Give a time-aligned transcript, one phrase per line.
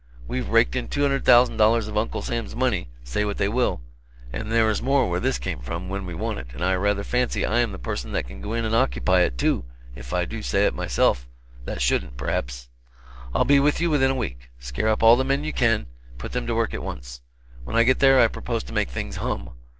[0.27, 3.81] We've raked in $200,000 of Uncle Sam's money, say what they will
[4.33, 7.03] and there is more where this came from, when we want it, and I rather
[7.03, 10.25] fancy I am the person that can go in and occupy it, too, if I
[10.25, 11.27] do say it myself,
[11.65, 12.67] that shouldn't, perhaps.
[13.31, 14.49] I'll be with you within a week.
[14.57, 15.87] Scare up all the men you can, and
[16.17, 17.21] put them to work at once.
[17.63, 19.51] When I get there I propose to make things hum."